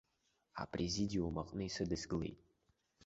[0.61, 2.39] Апрезидиум аҟны исыдыскылеит.